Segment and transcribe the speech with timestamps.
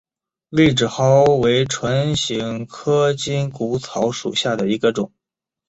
[0.49, 5.11] 痢止蒿为唇形科筋骨草属下的一个种。